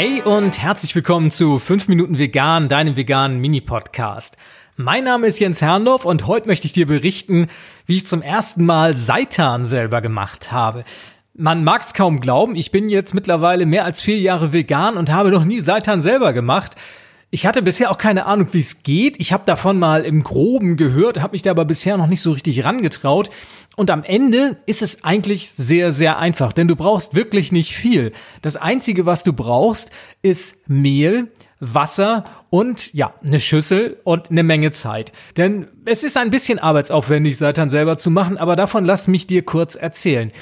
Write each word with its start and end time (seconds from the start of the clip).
Hey 0.00 0.22
und 0.22 0.62
herzlich 0.62 0.94
willkommen 0.94 1.32
zu 1.32 1.58
5 1.58 1.88
Minuten 1.88 2.20
Vegan, 2.20 2.68
deinem 2.68 2.94
veganen 2.94 3.40
Mini-Podcast. 3.40 4.36
Mein 4.76 5.02
Name 5.02 5.26
ist 5.26 5.40
Jens 5.40 5.60
Herrndorf 5.60 6.04
und 6.04 6.28
heute 6.28 6.46
möchte 6.46 6.66
ich 6.66 6.72
dir 6.72 6.86
berichten, 6.86 7.48
wie 7.84 7.96
ich 7.96 8.06
zum 8.06 8.22
ersten 8.22 8.64
Mal 8.64 8.96
Seitan 8.96 9.64
selber 9.64 10.00
gemacht 10.00 10.52
habe. 10.52 10.84
Man 11.34 11.64
mag 11.64 11.80
es 11.80 11.94
kaum 11.94 12.20
glauben, 12.20 12.54
ich 12.54 12.70
bin 12.70 12.88
jetzt 12.88 13.12
mittlerweile 13.12 13.66
mehr 13.66 13.84
als 13.84 14.00
vier 14.00 14.20
Jahre 14.20 14.52
vegan 14.52 14.96
und 14.96 15.10
habe 15.10 15.32
noch 15.32 15.42
nie 15.42 15.58
Seitan 15.58 16.00
selber 16.00 16.32
gemacht. 16.32 16.76
Ich 17.30 17.44
hatte 17.44 17.60
bisher 17.60 17.90
auch 17.90 17.98
keine 17.98 18.24
Ahnung, 18.24 18.48
wie 18.52 18.58
es 18.58 18.82
geht. 18.82 19.20
Ich 19.20 19.34
habe 19.34 19.42
davon 19.44 19.78
mal 19.78 20.06
im 20.06 20.22
Groben 20.22 20.78
gehört, 20.78 21.20
habe 21.20 21.32
mich 21.32 21.42
da 21.42 21.50
aber 21.50 21.66
bisher 21.66 21.98
noch 21.98 22.06
nicht 22.06 22.22
so 22.22 22.32
richtig 22.32 22.64
rangetraut. 22.64 23.28
Und 23.76 23.90
am 23.90 24.02
Ende 24.02 24.56
ist 24.64 24.82
es 24.82 25.04
eigentlich 25.04 25.50
sehr, 25.50 25.92
sehr 25.92 26.18
einfach, 26.18 26.54
denn 26.54 26.68
du 26.68 26.74
brauchst 26.74 27.14
wirklich 27.14 27.52
nicht 27.52 27.76
viel. 27.76 28.12
Das 28.40 28.56
Einzige, 28.56 29.04
was 29.04 29.24
du 29.24 29.34
brauchst, 29.34 29.90
ist 30.22 30.68
Mehl, 30.68 31.30
Wasser 31.60 32.24
und 32.48 32.94
ja, 32.94 33.12
eine 33.22 33.40
Schüssel 33.40 34.00
und 34.04 34.30
eine 34.30 34.42
Menge 34.42 34.70
Zeit. 34.70 35.12
Denn 35.36 35.68
es 35.84 36.04
ist 36.04 36.16
ein 36.16 36.30
bisschen 36.30 36.58
arbeitsaufwendig, 36.58 37.36
Seitan 37.36 37.68
selber 37.68 37.98
zu 37.98 38.10
machen, 38.10 38.38
aber 38.38 38.56
davon 38.56 38.86
lass 38.86 39.06
mich 39.06 39.26
dir 39.26 39.44
kurz 39.44 39.74
erzählen. 39.74 40.32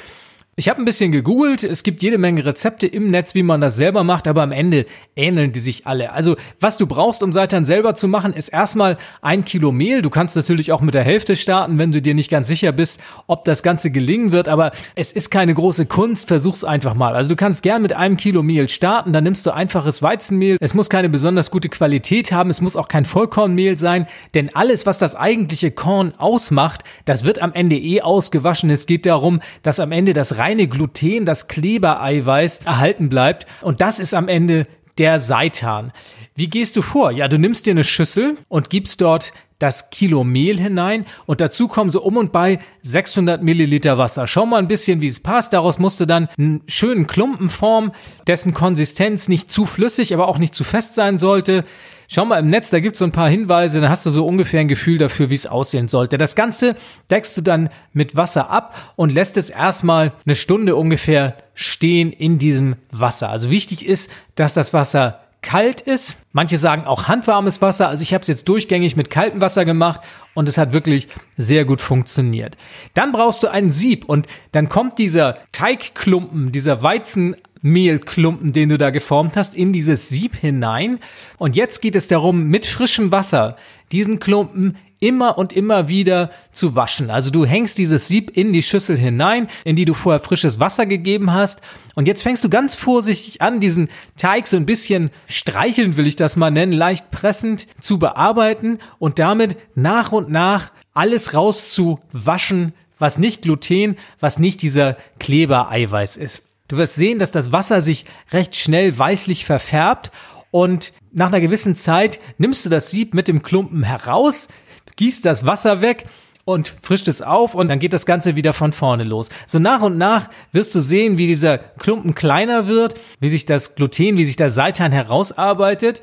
Ich 0.59 0.71
habe 0.71 0.81
ein 0.81 0.87
bisschen 0.87 1.13
gegoogelt, 1.13 1.63
es 1.65 1.83
gibt 1.83 2.03
jede 2.03 2.17
Menge 2.17 2.47
Rezepte 2.47 2.87
im 2.87 3.11
Netz, 3.11 3.35
wie 3.35 3.43
man 3.43 3.61
das 3.61 3.77
selber 3.77 4.05
macht, 4.05 4.27
aber 4.27 4.43
am 4.43 4.53
Ende 4.53 4.87
ähneln 5.15 5.53
die 5.53 5.61
sich 5.61 5.87
alle. 5.87 6.13
Also 6.13 6.37
was 6.61 6.79
du 6.79 6.87
brauchst, 6.87 7.23
um 7.23 7.31
Seitan 7.31 7.67
selber 7.67 7.95
zu 7.95 8.09
machen, 8.09 8.33
ist 8.33 8.49
erstmal 8.49 8.97
ein 9.21 9.45
Kilo 9.45 9.71
Mehl. 9.71 10.01
Du 10.01 10.09
kannst 10.09 10.35
natürlich 10.35 10.73
auch 10.73 10.81
mit 10.81 10.95
der 10.95 11.05
Hälfte 11.05 11.37
starten, 11.37 11.79
wenn 11.79 11.93
du 11.93 12.01
dir 12.01 12.15
nicht 12.15 12.31
ganz 12.31 12.47
sicher 12.47 12.73
bist, 12.73 13.03
ob 13.27 13.45
das 13.45 13.63
Ganze 13.63 13.91
gelingen 13.91 14.33
wird, 14.33 14.49
aber 14.49 14.73
es 14.95 15.13
ist 15.13 15.29
keine 15.29 15.53
große 15.53 15.85
Kunst, 15.85 16.27
versuch's 16.27 16.65
einfach 16.65 16.95
mal. 16.95 17.15
Also 17.15 17.29
du 17.29 17.37
kannst 17.37 17.63
gern 17.63 17.83
mit 17.83 17.93
einem 17.93 18.17
Kilo 18.17 18.43
Mehl 18.43 18.71
starten, 18.71 19.13
dann 19.13 19.25
nimmst 19.25 19.45
du 19.45 19.51
einfaches 19.51 20.01
Weizenmehl. 20.01 20.57
Es 20.63 20.73
muss 20.73 20.89
keine 20.89 21.11
besonders 21.11 21.51
gute 21.51 21.69
Qualität 21.69 22.33
haben, 22.33 22.49
es 22.49 22.63
muss 22.63 22.77
auch 22.77 22.89
kein 22.89 23.05
Vollkornmehl 23.05 23.77
sein, 23.77 24.07
denn 24.33 24.57
alles, 24.57 24.87
was 24.87 24.97
das 24.97 25.17
eigentliche 25.17 25.71
Korn 25.71 26.15
ausmacht, 26.17 26.83
das 27.05 27.25
wird 27.25 27.43
am 27.43 27.53
Ende 27.53 27.77
eh 27.77 28.01
ausgewaschen. 28.01 28.71
Es 28.71 28.87
geht 28.87 29.05
darum, 29.05 29.41
dass 29.63 29.81
am 29.81 29.93
Ende 29.93 30.15
das 30.15 30.39
reine 30.47 30.69
Gluten, 30.69 31.25
das 31.25 31.49
Klebereiweiß 31.49 32.61
erhalten 32.61 33.09
bleibt. 33.09 33.47
Und 33.63 33.81
das 33.81 33.99
ist 33.99 34.15
am 34.15 34.29
Ende 34.29 34.67
der 34.97 35.19
Seitan. 35.19 35.93
Wie 36.37 36.49
gehst 36.49 36.77
du 36.77 36.83
vor? 36.83 37.11
Ja, 37.11 37.29
du 37.29 37.39
nimmst 37.39 37.67
dir 37.67 37.73
eine 37.73 37.85
Schüssel 37.85 38.37
und 38.49 38.71
gibst 38.71 39.01
dort 39.01 39.33
das 39.59 39.91
Kilo 39.91 40.23
Mehl 40.23 40.61
hinein 40.61 41.07
und 41.25 41.41
dazu 41.41 41.67
kommen 41.67 41.89
so 41.89 42.03
um 42.03 42.19
und 42.19 42.31
bei 42.31 42.59
600 42.83 43.43
Milliliter 43.43 43.97
Wasser. 43.97 44.27
Schau 44.27 44.45
mal 44.45 44.59
ein 44.59 44.69
bisschen, 44.69 45.01
wie 45.01 45.07
es 45.07 45.21
passt. 45.21 45.55
Daraus 45.55 45.79
musst 45.79 45.99
du 45.99 46.05
dann 46.05 46.29
einen 46.39 46.63
schönen 46.67 47.07
Klumpen 47.07 47.49
formen, 47.49 47.93
dessen 48.27 48.53
Konsistenz 48.53 49.29
nicht 49.29 49.51
zu 49.51 49.65
flüssig, 49.65 50.13
aber 50.13 50.29
auch 50.29 50.39
nicht 50.39 50.55
zu 50.55 50.63
fest 50.63 50.95
sein 50.95 51.17
sollte. 51.17 51.65
Schau 52.09 52.25
mal 52.25 52.39
im 52.39 52.49
Netz, 52.49 52.71
da 52.71 52.81
gibt 52.81 52.95
es 52.95 53.01
so 53.01 53.05
ein 53.05 53.13
paar 53.13 53.29
Hinweise, 53.29 53.81
dann 53.81 53.91
hast 53.91 54.07
du 54.07 54.11
so 54.11 54.27
ungefähr 54.27 54.61
ein 54.61 54.69
Gefühl 54.69 54.99
dafür, 54.99 55.31
wie 55.31 55.35
es 55.35 55.47
aussehen 55.47 55.89
sollte. 55.89 56.19
Das 56.19 56.37
Ganze 56.37 56.77
deckst 57.11 57.37
du 57.37 57.41
dann 57.41 57.69
mit 57.93 58.17
Wasser 58.17 58.51
ab 58.51 58.93
und 58.97 59.13
lässt 59.13 59.37
es 59.37 59.51
erstmal 59.51 60.13
eine 60.25 60.35
Stunde 60.35 60.77
ungefähr 60.77 61.37
stehen 61.55 62.13
in 62.13 62.39
diesem 62.39 62.77
Wasser. 62.93 63.31
Also 63.31 63.51
wichtig 63.51 63.87
ist, 63.87 64.11
dass 64.35 64.55
das 64.55 64.73
Wasser 64.73 65.21
kalt 65.43 65.81
ist. 65.81 66.19
Manche 66.33 66.59
sagen 66.59 66.87
auch 66.87 67.09
handwarmes 67.09 67.63
Wasser. 67.63 67.89
Also 67.89 68.03
ich 68.03 68.13
habe 68.13 68.23
es 68.23 68.29
jetzt 68.29 68.49
durchgängig 68.49 68.97
mit 68.97 69.11
kaltem 69.11 69.41
Wasser 69.41 69.65
gemacht 69.65 70.01
und 70.35 70.49
es 70.49 70.59
hat 70.59 70.73
wirklich 70.73 71.09
sehr 71.37 71.65
gut 71.65 71.81
funktioniert. 71.81 72.57
Dann 72.95 73.13
brauchst 73.13 73.43
du 73.43 73.49
ein 73.49 73.71
Sieb 73.71 74.05
und 74.05 74.27
dann 74.53 74.69
kommt 74.69 74.99
dieser 74.99 75.39
Teigklumpen, 75.53 76.53
dieser 76.53 76.83
Weizen 76.83 77.37
Mehlklumpen, 77.63 78.53
den 78.53 78.69
du 78.69 78.79
da 78.79 78.91
geformt 78.91 79.37
hast, 79.37 79.55
in 79.55 79.73
dieses 79.73 80.09
Sieb 80.09 80.37
hinein. 80.37 80.99
Und 81.39 81.57
jetzt 81.57 81.81
geht 81.81 81.97
es 81.97 82.09
darum, 82.09 82.49
mit 82.49 82.67
frischem 82.67 83.13
Wasser 83.13 83.57
diesen 83.93 84.19
Klumpen 84.19 84.77
immer 84.99 85.37
und 85.37 85.53
immer 85.53 85.89
wieder 85.89 86.31
zu 86.53 86.75
waschen. 86.75 87.11
Also 87.11 87.31
du 87.31 87.45
hängst 87.45 87.79
dieses 87.79 88.09
Sieb 88.09 88.37
in 88.37 88.53
die 88.53 88.63
Schüssel 88.63 88.99
hinein, 88.99 89.49
in 89.65 89.77
die 89.77 89.85
du 89.85 89.95
vorher 89.95 90.21
frisches 90.21 90.59
Wasser 90.59 90.87
gegeben 90.87 91.33
hast. 91.33 91.61
Und 91.95 92.09
jetzt 92.09 92.23
fängst 92.23 92.45
du 92.45 92.49
ganz 92.49 92.75
vorsichtig 92.75 93.43
an, 93.43 93.61
diesen 93.61 93.89
Teig 94.17 94.47
so 94.47 94.57
ein 94.57 94.67
bisschen 94.67 95.11
streicheln, 95.27 95.97
will 95.97 96.07
ich 96.07 96.17
das 96.17 96.37
mal 96.37 96.51
nennen, 96.51 96.73
leicht 96.73 97.11
pressend 97.11 97.67
zu 97.81 97.99
bearbeiten 97.99 98.79
und 98.99 99.19
damit 99.19 99.57
nach 99.75 100.13
und 100.13 100.31
nach 100.31 100.73
alles 100.95 101.35
rauszuwaschen, 101.35 102.73
was 102.99 103.19
nicht 103.19 103.43
Gluten, 103.43 103.97
was 104.19 104.39
nicht 104.39 104.63
dieser 104.63 104.97
Klebereiweiß 105.19 106.17
ist. 106.17 106.46
Du 106.69 106.77
wirst 106.77 106.97
sehen, 106.97 107.19
dass 107.19 107.33
das 107.33 107.53
Wasser 107.53 107.81
sich 107.81 108.05
recht 108.33 108.57
schnell 108.57 108.97
weißlich 108.99 109.45
verfärbt 109.45 110.11
und 110.51 110.93
nach 111.13 111.29
einer 111.29 111.41
gewissen 111.41 111.75
Zeit 111.75 112.21
nimmst 112.39 112.65
du 112.65 112.71
das 112.71 112.91
Sieb 112.91 113.15
mit 113.15 113.29
dem 113.29 113.43
Klumpen 113.43 113.83
heraus, 113.83 114.49
gießt 114.97 115.25
das 115.25 115.47
Wasser 115.47 115.81
weg 115.81 116.05
und 116.45 116.75
frischt 116.81 117.09
es 117.09 117.23
auf 117.23 117.55
und 117.55 117.69
dann 117.69 117.79
geht 117.79 117.93
das 117.93 118.07
Ganze 118.07 118.37
wieder 118.37 118.53
von 118.53 118.73
vorne 118.73 119.05
los. 119.05 119.29
So 119.47 119.59
nach 119.59 119.83
und 119.83 119.99
nach 119.99 120.29
wirst 120.53 120.75
du 120.75 120.81
sehen, 120.81 121.19
wie 121.19 121.27
dieser 121.27 121.59
Klumpen 121.59 122.15
kleiner 122.15 122.67
wird, 122.67 122.95
wie 123.21 123.29
sich 123.29 123.47
das 123.47 123.75
Gluten, 123.75 124.19
wie 124.19 124.25
sich 124.25 124.37
der 124.37 124.51
Seitan 124.51 124.93
herausarbeitet 124.93 126.03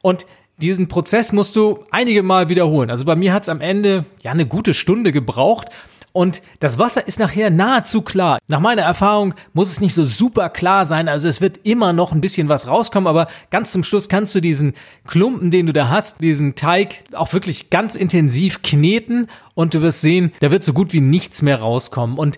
und 0.00 0.26
diesen 0.58 0.86
Prozess 0.86 1.32
musst 1.32 1.56
du 1.56 1.84
einige 1.90 2.22
Mal 2.22 2.48
wiederholen. 2.48 2.90
Also 2.90 3.04
bei 3.04 3.16
mir 3.16 3.32
hat 3.32 3.42
es 3.42 3.48
am 3.48 3.60
Ende 3.60 4.04
ja 4.22 4.30
eine 4.30 4.46
gute 4.46 4.74
Stunde 4.74 5.10
gebraucht 5.10 5.68
und 6.12 6.42
das 6.60 6.78
Wasser 6.78 7.06
ist 7.06 7.18
nachher 7.18 7.50
nahezu 7.50 8.02
klar. 8.02 8.38
Nach 8.48 8.60
meiner 8.60 8.82
Erfahrung 8.82 9.34
muss 9.54 9.70
es 9.70 9.80
nicht 9.80 9.94
so 9.94 10.04
super 10.04 10.50
klar 10.50 10.84
sein. 10.84 11.08
Also 11.08 11.28
es 11.28 11.40
wird 11.40 11.60
immer 11.64 11.92
noch 11.92 12.12
ein 12.12 12.20
bisschen 12.20 12.48
was 12.48 12.68
rauskommen, 12.68 13.06
aber 13.06 13.28
ganz 13.50 13.72
zum 13.72 13.82
Schluss 13.82 14.08
kannst 14.08 14.34
du 14.34 14.40
diesen 14.40 14.74
Klumpen, 15.06 15.50
den 15.50 15.66
du 15.66 15.72
da 15.72 15.88
hast, 15.88 16.20
diesen 16.20 16.54
Teig 16.54 17.04
auch 17.14 17.32
wirklich 17.32 17.70
ganz 17.70 17.94
intensiv 17.94 18.62
kneten 18.62 19.28
und 19.54 19.74
du 19.74 19.80
wirst 19.80 20.02
sehen, 20.02 20.32
da 20.40 20.50
wird 20.50 20.64
so 20.64 20.72
gut 20.72 20.92
wie 20.92 21.00
nichts 21.00 21.42
mehr 21.42 21.60
rauskommen. 21.60 22.18
Und 22.18 22.36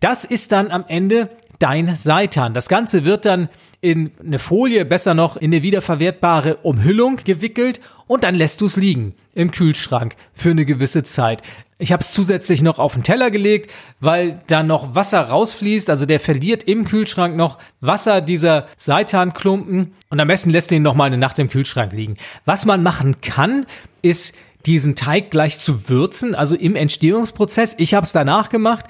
das 0.00 0.24
ist 0.24 0.52
dann 0.52 0.70
am 0.70 0.84
Ende 0.86 1.30
dein 1.58 1.96
Seitan. 1.96 2.54
Das 2.54 2.68
Ganze 2.68 3.04
wird 3.04 3.24
dann 3.24 3.48
in 3.80 4.12
eine 4.24 4.38
Folie, 4.38 4.84
besser 4.84 5.14
noch 5.14 5.36
in 5.36 5.52
eine 5.52 5.62
wiederverwertbare 5.62 6.56
Umhüllung 6.56 7.16
gewickelt 7.24 7.80
und 8.06 8.24
dann 8.24 8.34
lässt 8.34 8.60
du 8.60 8.66
es 8.66 8.76
liegen 8.76 9.14
im 9.34 9.50
Kühlschrank 9.50 10.16
für 10.32 10.50
eine 10.50 10.64
gewisse 10.64 11.02
Zeit. 11.02 11.42
Ich 11.78 11.92
habe 11.92 12.02
es 12.02 12.12
zusätzlich 12.12 12.62
noch 12.62 12.78
auf 12.78 12.94
den 12.94 13.02
Teller 13.02 13.30
gelegt, 13.30 13.70
weil 13.98 14.38
da 14.46 14.62
noch 14.62 14.94
Wasser 14.94 15.20
rausfließt. 15.20 15.90
Also 15.90 16.06
der 16.06 16.20
verliert 16.20 16.62
im 16.62 16.84
Kühlschrank 16.84 17.36
noch 17.36 17.58
Wasser, 17.80 18.20
dieser 18.20 18.68
Seitanklumpen. 18.76 19.92
Und 20.08 20.20
am 20.20 20.28
besten 20.28 20.50
lässt 20.50 20.70
du 20.70 20.76
ihn 20.76 20.82
noch 20.82 20.94
mal 20.94 21.04
eine 21.04 21.18
Nacht 21.18 21.38
im 21.40 21.50
Kühlschrank 21.50 21.92
liegen. 21.92 22.16
Was 22.44 22.64
man 22.64 22.82
machen 22.82 23.20
kann, 23.20 23.66
ist 24.02 24.36
diesen 24.66 24.94
Teig 24.94 25.30
gleich 25.30 25.58
zu 25.58 25.88
würzen, 25.88 26.34
also 26.34 26.56
im 26.56 26.76
Entstehungsprozess. 26.76 27.74
Ich 27.78 27.92
habe 27.92 28.04
es 28.04 28.12
danach 28.12 28.48
gemacht. 28.48 28.86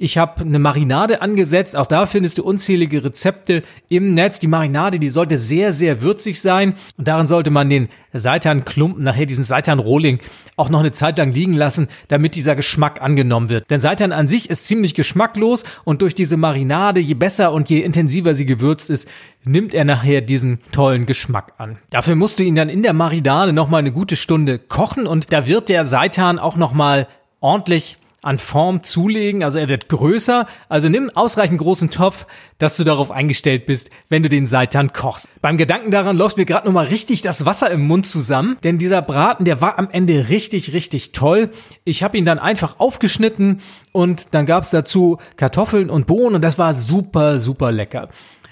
Ich 0.00 0.16
habe 0.16 0.42
eine 0.42 0.60
Marinade 0.60 1.22
angesetzt. 1.22 1.74
Auch 1.74 1.86
da 1.86 2.06
findest 2.06 2.38
du 2.38 2.44
unzählige 2.44 3.02
Rezepte 3.02 3.64
im 3.88 4.14
Netz. 4.14 4.38
Die 4.38 4.46
Marinade, 4.46 5.00
die 5.00 5.10
sollte 5.10 5.36
sehr, 5.36 5.72
sehr 5.72 6.02
würzig 6.02 6.40
sein. 6.40 6.74
Und 6.96 7.08
darin 7.08 7.26
sollte 7.26 7.50
man 7.50 7.68
den 7.68 7.88
Seitanklumpen, 8.12 9.02
nachher 9.02 9.26
diesen 9.26 9.42
Seitanrohling, 9.42 10.20
auch 10.54 10.68
noch 10.68 10.78
eine 10.78 10.92
Zeit 10.92 11.18
lang 11.18 11.32
liegen 11.32 11.52
lassen, 11.52 11.88
damit 12.06 12.36
dieser 12.36 12.54
Geschmack 12.54 13.02
angenommen 13.02 13.48
wird. 13.48 13.68
Denn 13.70 13.80
Seitan 13.80 14.12
an 14.12 14.28
sich 14.28 14.48
ist 14.48 14.68
ziemlich 14.68 14.94
geschmacklos 14.94 15.64
und 15.82 16.00
durch 16.00 16.14
diese 16.14 16.36
Marinade, 16.36 17.00
je 17.00 17.14
besser 17.14 17.52
und 17.52 17.68
je 17.68 17.80
intensiver 17.80 18.36
sie 18.36 18.46
gewürzt 18.46 18.90
ist, 18.90 19.08
nimmt 19.42 19.74
er 19.74 19.84
nachher 19.84 20.20
diesen 20.20 20.60
tollen 20.70 21.06
Geschmack 21.06 21.54
an. 21.58 21.76
Dafür 21.90 22.14
musst 22.14 22.38
du 22.38 22.44
ihn 22.44 22.54
dann 22.54 22.68
in 22.68 22.84
der 22.84 22.92
Marinade 22.92 23.52
nochmal 23.52 23.80
eine 23.80 23.90
gute 23.90 24.14
Stunde 24.14 24.60
kochen 24.60 25.08
und 25.08 25.32
da 25.32 25.48
wird 25.48 25.68
der 25.68 25.86
Seitan 25.86 26.38
auch 26.38 26.54
nochmal 26.56 27.08
ordentlich 27.40 27.97
an 28.22 28.38
Form 28.38 28.82
zulegen, 28.82 29.44
also 29.44 29.58
er 29.58 29.68
wird 29.68 29.88
größer, 29.88 30.46
also 30.68 30.88
nimm 30.88 31.10
ausreichend 31.14 31.58
großen 31.58 31.90
Topf, 31.90 32.26
dass 32.58 32.76
du 32.76 32.82
darauf 32.82 33.12
eingestellt 33.12 33.66
bist, 33.66 33.90
wenn 34.08 34.24
du 34.24 34.28
den 34.28 34.46
Seitan 34.46 34.92
kochst. 34.92 35.28
Beim 35.40 35.56
Gedanken 35.56 35.92
daran 35.92 36.16
läuft 36.16 36.36
mir 36.36 36.44
gerade 36.44 36.66
nochmal 36.66 36.86
richtig 36.86 37.22
das 37.22 37.46
Wasser 37.46 37.70
im 37.70 37.86
Mund 37.86 38.06
zusammen, 38.06 38.56
denn 38.64 38.78
dieser 38.78 39.02
Braten, 39.02 39.44
der 39.44 39.60
war 39.60 39.78
am 39.78 39.88
Ende 39.90 40.28
richtig, 40.28 40.72
richtig 40.72 41.12
toll. 41.12 41.50
Ich 41.84 42.02
habe 42.02 42.18
ihn 42.18 42.24
dann 42.24 42.40
einfach 42.40 42.80
aufgeschnitten 42.80 43.60
und 43.92 44.28
dann 44.32 44.46
gab's 44.46 44.70
dazu 44.70 45.18
Kartoffeln 45.36 45.88
und 45.88 46.08
Bohnen 46.08 46.36
und 46.36 46.42
das 46.42 46.58
war 46.58 46.74
super, 46.74 47.38
super 47.38 47.70
lecker. 47.70 48.08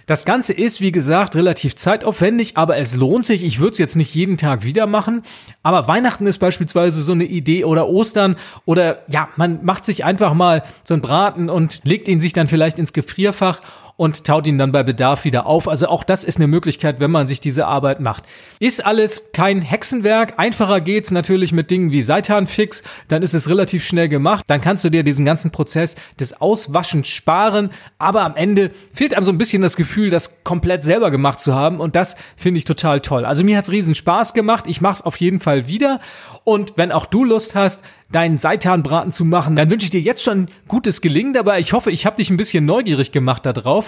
Das 0.06 0.24
Ganze 0.24 0.52
ist, 0.52 0.80
wie 0.80 0.92
gesagt, 0.92 1.34
relativ 1.34 1.74
zeitaufwendig, 1.74 2.56
aber 2.56 2.76
es 2.76 2.94
lohnt 2.94 3.26
sich. 3.26 3.42
Ich 3.42 3.58
würde 3.58 3.72
es 3.72 3.78
jetzt 3.78 3.96
nicht 3.96 4.14
jeden 4.14 4.36
Tag 4.36 4.62
wieder 4.62 4.86
machen, 4.86 5.22
aber 5.64 5.88
Weihnachten 5.88 6.28
ist 6.28 6.38
beispielsweise 6.38 7.02
so 7.02 7.10
eine 7.10 7.24
Idee 7.24 7.64
oder 7.64 7.88
Ostern 7.88 8.36
oder 8.66 9.02
ja, 9.08 9.28
man 9.34 9.64
macht 9.64 9.84
sich 9.84 10.04
einfach 10.04 10.32
mal 10.32 10.62
so 10.84 10.94
einen 10.94 11.00
Braten 11.00 11.50
und 11.50 11.80
legt 11.82 12.06
ihn 12.06 12.20
sich 12.20 12.32
dann 12.32 12.46
vielleicht 12.46 12.78
ins 12.78 12.92
Gefrierfach 12.92 13.60
und 13.96 14.24
taut 14.24 14.46
ihn 14.46 14.58
dann 14.58 14.72
bei 14.72 14.82
Bedarf 14.82 15.24
wieder 15.24 15.46
auf. 15.46 15.68
Also 15.68 15.88
auch 15.88 16.04
das 16.04 16.22
ist 16.22 16.36
eine 16.36 16.46
Möglichkeit, 16.46 17.00
wenn 17.00 17.10
man 17.10 17.26
sich 17.26 17.40
diese 17.40 17.66
Arbeit 17.66 18.00
macht. 18.00 18.24
Ist 18.60 18.84
alles 18.84 19.32
kein 19.32 19.62
Hexenwerk. 19.62 20.38
Einfacher 20.38 20.82
geht's 20.82 21.10
natürlich 21.10 21.52
mit 21.52 21.70
Dingen 21.70 21.90
wie 21.90 22.02
Seitanfix. 22.02 22.82
Dann 23.08 23.22
ist 23.22 23.32
es 23.32 23.48
relativ 23.48 23.84
schnell 23.84 24.08
gemacht. 24.08 24.44
Dann 24.48 24.60
kannst 24.60 24.84
du 24.84 24.90
dir 24.90 25.02
diesen 25.02 25.24
ganzen 25.24 25.50
Prozess 25.50 25.96
des 26.20 26.38
Auswaschens 26.40 27.08
sparen. 27.08 27.70
Aber 27.98 28.22
am 28.22 28.36
Ende 28.36 28.70
fehlt 28.92 29.14
einem 29.14 29.24
so 29.24 29.32
ein 29.32 29.38
bisschen 29.38 29.62
das 29.62 29.76
Gefühl, 29.76 30.10
das 30.10 30.44
komplett 30.44 30.84
selber 30.84 31.10
gemacht 31.10 31.40
zu 31.40 31.54
haben. 31.54 31.80
Und 31.80 31.96
das 31.96 32.16
finde 32.36 32.58
ich 32.58 32.64
total 32.64 33.00
toll. 33.00 33.24
Also 33.24 33.44
mir 33.44 33.56
hat's 33.56 33.72
riesen 33.72 33.94
Spaß 33.94 34.34
gemacht. 34.34 34.66
Ich 34.68 34.82
mache 34.82 34.94
es 34.94 35.02
auf 35.02 35.16
jeden 35.16 35.40
Fall 35.40 35.68
wieder. 35.68 36.00
Und 36.44 36.74
wenn 36.76 36.92
auch 36.92 37.06
du 37.06 37.24
Lust 37.24 37.54
hast, 37.54 37.82
deinen 38.12 38.38
Seitanbraten 38.38 39.10
zu 39.10 39.24
machen, 39.24 39.56
dann 39.56 39.68
wünsche 39.70 39.84
ich 39.84 39.90
dir 39.90 40.00
jetzt 40.00 40.22
schon 40.22 40.46
gutes 40.68 41.00
Gelingen 41.00 41.32
dabei. 41.32 41.58
Ich 41.58 41.72
hoffe, 41.72 41.90
ich 41.90 42.06
habe 42.06 42.16
dich 42.16 42.30
ein 42.30 42.36
bisschen 42.36 42.64
neugierig 42.64 43.10
gemacht 43.10 43.44
darauf 43.44 43.85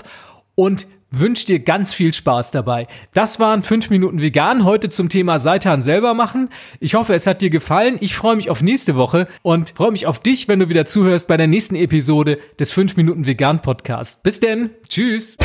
und 0.54 0.86
wünsche 1.10 1.46
dir 1.46 1.60
ganz 1.60 1.94
viel 1.94 2.12
Spaß 2.12 2.50
dabei. 2.50 2.86
Das 3.14 3.40
waren 3.40 3.62
5 3.62 3.90
Minuten 3.90 4.20
vegan 4.20 4.64
heute 4.64 4.88
zum 4.88 5.08
Thema 5.08 5.38
Seitan 5.38 5.82
selber 5.82 6.14
machen. 6.14 6.50
Ich 6.80 6.94
hoffe, 6.94 7.14
es 7.14 7.26
hat 7.26 7.40
dir 7.40 7.50
gefallen. 7.50 7.96
Ich 8.00 8.14
freue 8.14 8.36
mich 8.36 8.50
auf 8.50 8.62
nächste 8.62 8.96
Woche 8.96 9.26
und 9.42 9.70
freue 9.70 9.92
mich 9.92 10.06
auf 10.06 10.18
dich, 10.18 10.48
wenn 10.48 10.58
du 10.58 10.68
wieder 10.68 10.84
zuhörst 10.84 11.28
bei 11.28 11.36
der 11.36 11.46
nächsten 11.46 11.76
Episode 11.76 12.38
des 12.58 12.72
5 12.72 12.96
Minuten 12.96 13.26
vegan 13.26 13.60
Podcast. 13.60 14.22
Bis 14.22 14.40
denn. 14.40 14.70
Tschüss. 14.88 15.36